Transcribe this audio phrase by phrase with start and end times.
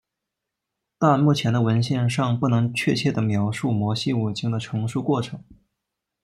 [0.97, 5.43] 但目前的文献尚不能确切地描述摩西五经的成书过程。